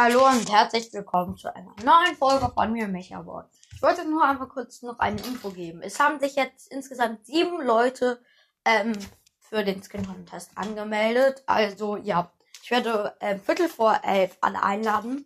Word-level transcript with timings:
Hallo 0.00 0.24
und 0.28 0.48
herzlich 0.48 0.92
willkommen 0.92 1.36
zu 1.36 1.52
einer 1.52 1.74
neuen 1.82 2.14
Folge 2.16 2.52
von 2.54 2.72
mir, 2.72 2.86
Mechaboard. 2.86 3.50
Ich 3.74 3.82
wollte 3.82 4.08
nur 4.08 4.22
einmal 4.22 4.46
kurz 4.46 4.80
noch 4.82 5.00
eine 5.00 5.20
Info 5.22 5.50
geben. 5.50 5.82
Es 5.82 5.98
haben 5.98 6.20
sich 6.20 6.36
jetzt 6.36 6.70
insgesamt 6.70 7.26
sieben 7.26 7.60
Leute 7.66 8.22
ähm, 8.64 8.92
für 9.40 9.64
den 9.64 9.82
Skin 9.82 10.06
Contest 10.06 10.52
angemeldet. 10.54 11.42
Also 11.46 11.96
ja, 11.96 12.30
ich 12.62 12.70
werde 12.70 13.16
ähm, 13.18 13.40
Viertel 13.40 13.68
vor 13.68 13.98
elf 14.04 14.38
alle 14.40 14.62
einladen. 14.62 15.24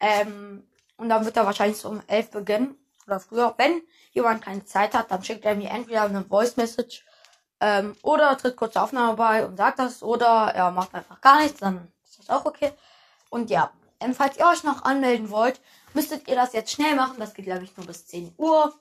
Ähm, 0.00 0.66
und 0.96 1.10
dann 1.10 1.26
wird 1.26 1.36
er 1.36 1.44
wahrscheinlich 1.44 1.76
so 1.76 1.90
um 1.90 2.00
elf 2.06 2.30
beginnen 2.30 2.78
oder 3.06 3.20
früher. 3.20 3.52
Wenn 3.58 3.82
jemand 4.12 4.42
keine 4.42 4.64
Zeit 4.64 4.94
hat, 4.94 5.10
dann 5.10 5.22
schickt 5.22 5.44
er 5.44 5.54
mir 5.54 5.68
entweder 5.68 6.04
eine 6.04 6.24
Voice 6.24 6.56
Message 6.56 7.04
ähm, 7.60 7.94
oder 8.00 8.38
tritt 8.38 8.56
kurz 8.56 8.74
Aufnahme 8.74 9.18
bei 9.18 9.44
und 9.44 9.58
sagt 9.58 9.78
das 9.78 10.02
oder 10.02 10.54
er 10.54 10.70
macht 10.70 10.94
einfach 10.94 11.20
gar 11.20 11.42
nichts, 11.42 11.60
dann 11.60 11.92
ist 12.02 12.20
das 12.20 12.30
auch 12.30 12.46
okay. 12.46 12.72
Und 13.28 13.50
ja, 13.50 13.70
ähm, 14.00 14.14
falls 14.14 14.36
ihr 14.36 14.46
euch 14.46 14.64
noch 14.64 14.82
anmelden 14.82 15.30
wollt, 15.30 15.60
müsstet 15.94 16.28
ihr 16.28 16.36
das 16.36 16.52
jetzt 16.52 16.72
schnell 16.72 16.94
machen. 16.94 17.16
Das 17.18 17.34
geht, 17.34 17.46
glaube 17.46 17.64
ich, 17.64 17.76
nur 17.76 17.86
bis 17.86 18.06
10 18.06 18.34
Uhr. 18.36 18.74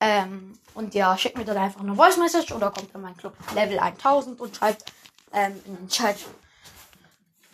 Ähm, 0.00 0.58
und 0.74 0.94
ja, 0.94 1.18
schickt 1.18 1.36
mir 1.36 1.44
dann 1.44 1.56
einfach 1.56 1.80
eine 1.80 1.96
Voice 1.96 2.18
Message 2.18 2.52
oder 2.52 2.70
kommt 2.70 2.94
in 2.94 3.00
meinen 3.00 3.16
Club 3.16 3.34
Level 3.54 3.80
1000 3.80 4.40
und 4.40 4.54
schreibt 4.54 4.84
ähm, 5.32 5.60
in 5.64 5.76
den 5.76 5.88
Chat 5.88 6.18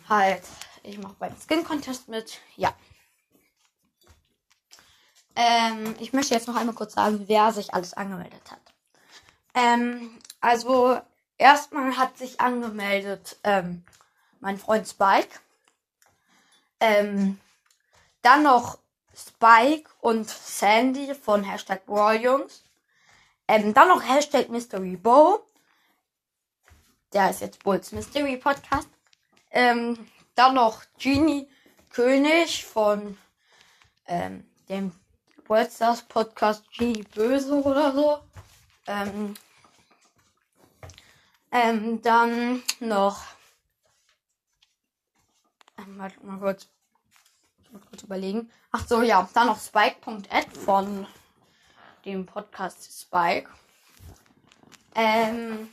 halt, 0.07 0.43
ich 0.83 0.99
mache 0.99 1.15
beim 1.17 1.35
Skin 1.35 1.63
Contest 1.63 2.07
mit. 2.07 2.39
Ja. 2.55 2.73
Ähm, 5.35 5.95
ich 5.99 6.13
möchte 6.13 6.33
jetzt 6.33 6.47
noch 6.47 6.55
einmal 6.55 6.75
kurz 6.75 6.93
sagen, 6.93 7.23
wer 7.27 7.51
sich 7.51 7.73
alles 7.73 7.93
angemeldet 7.93 8.51
hat. 8.51 8.61
Ähm, 9.55 10.19
also, 10.39 10.99
erstmal 11.37 11.97
hat 11.97 12.17
sich 12.17 12.39
angemeldet 12.39 13.37
ähm, 13.43 13.83
mein 14.39 14.57
Freund 14.57 14.87
Spike. 14.87 15.39
Ähm, 16.85 17.39
dann 18.21 18.43
noch 18.43 18.77
Spike 19.15 19.89
und 20.01 20.29
Sandy 20.29 21.15
von 21.15 21.43
Hashtag 21.43 21.81
Jungs. 22.21 22.63
Ähm, 23.47 23.73
dann 23.73 23.87
noch 23.87 24.07
Hashtag 24.07 24.49
Mystery 24.49 24.95
Bow. 24.95 25.43
Der 27.11 27.31
ist 27.31 27.41
jetzt 27.41 27.63
Bulls 27.63 27.91
Mystery 27.91 28.37
Podcast. 28.37 28.87
Ähm, 29.49 30.07
dann 30.35 30.53
noch 30.53 30.83
Genie 30.99 31.49
König 31.89 32.63
von 32.63 33.17
ähm, 34.05 34.47
dem 34.69 34.91
Worldstars 35.47 36.03
Podcast 36.03 36.71
Genie 36.77 37.01
Böse 37.15 37.63
oder 37.63 37.93
so. 37.93 38.19
Ähm, 38.85 39.33
ähm, 41.51 42.01
dann 42.03 42.61
noch. 42.79 43.34
Warte 45.87 46.25
mal 46.25 46.39
kurz. 46.39 46.67
Muss 47.71 47.85
kurz 47.89 48.03
überlegen. 48.03 48.51
Ach 48.71 48.85
so, 48.87 49.01
ja. 49.01 49.27
Dann 49.33 49.47
noch 49.47 49.59
Spike.ad 49.59 50.59
von 50.59 51.07
dem 52.05 52.25
Podcast 52.25 53.01
Spike. 53.01 53.49
Ähm, 54.95 55.69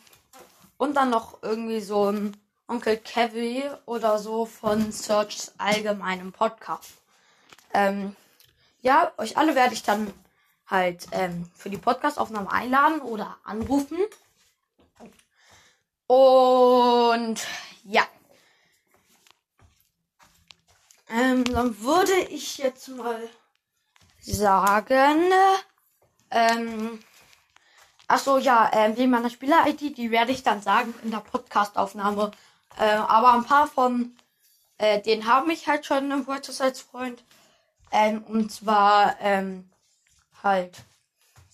und 0.76 0.94
dann 0.94 1.10
noch 1.10 1.42
irgendwie 1.42 1.80
so 1.80 2.10
ein 2.10 2.36
Onkel 2.66 2.96
Kevin 2.96 3.64
oder 3.86 4.18
so 4.18 4.46
von 4.46 4.90
Searchs 4.92 5.54
allgemeinem 5.58 6.32
Podcast. 6.32 6.94
Ähm, 7.72 8.16
ja, 8.80 9.12
euch 9.18 9.36
alle 9.36 9.54
werde 9.54 9.74
ich 9.74 9.82
dann 9.82 10.12
halt 10.66 11.06
ähm, 11.12 11.48
für 11.54 11.70
die 11.70 11.78
Podcastaufnahme 11.78 12.50
einladen 12.50 13.00
oder 13.00 13.36
anrufen. 13.44 13.98
Und 16.06 17.46
ja. 17.84 18.02
Ähm, 21.12 21.44
dann 21.44 21.80
würde 21.80 22.18
ich 22.30 22.58
jetzt 22.58 22.88
mal 22.88 23.28
sagen. 24.22 25.30
Ähm, 26.30 27.00
Achso, 28.12 28.36
ja, 28.36 28.70
ähm, 28.74 28.94
wegen 28.98 29.10
meiner 29.10 29.30
Spieler-ID, 29.30 29.96
die 29.96 30.10
werde 30.10 30.32
ich 30.32 30.42
dann 30.42 30.60
sagen 30.60 30.94
in 31.02 31.10
der 31.10 31.20
Podcastaufnahme. 31.20 32.30
Äh, 32.78 32.96
aber 32.96 33.32
ein 33.32 33.44
paar 33.44 33.66
von 33.66 34.14
äh, 34.76 35.00
denen 35.00 35.26
haben 35.26 35.46
mich 35.46 35.66
halt 35.66 35.86
schon 35.86 36.10
im 36.10 36.26
WhatsApp 36.26 36.60
als 36.60 36.80
Freund. 36.82 37.24
Ähm, 37.90 38.22
und 38.24 38.52
zwar 38.52 39.18
ähm, 39.20 39.70
halt 40.42 40.76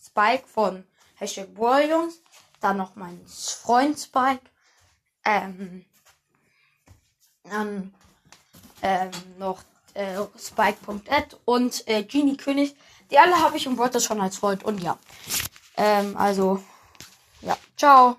Spike 0.05 0.49
von 0.49 0.85
Hashtag 1.15 1.49
Jungs. 1.89 2.21
Dann 2.61 2.77
noch 2.77 2.97
mein 2.97 3.25
Freund 3.29 3.97
Spike. 3.97 4.51
Ähm, 5.25 5.85
dann 7.45 7.95
ähm, 8.83 9.11
noch 9.39 9.63
äh, 9.95 10.17
Spike.ad 10.39 11.37
und 11.45 11.87
äh, 11.89 12.03
Genie 12.03 12.37
König. 12.37 12.75
Die 13.11 13.19
alle 13.19 13.41
habe 13.41 13.57
ich 13.57 13.67
und 13.67 13.79
wollte 13.79 14.01
schon 14.01 14.21
als 14.21 14.37
Freund. 14.39 14.65
Und 14.65 14.83
ja. 14.83 14.99
Ähm, 15.77 16.17
also, 16.17 16.63
ja. 17.43 17.57
Ciao. 17.77 18.17